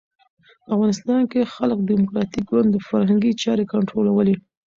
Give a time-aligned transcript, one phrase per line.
[0.63, 4.35] په افغانستان کې خلق ډیموکراټیک ګوند فرهنګي چارې کنټرولولې.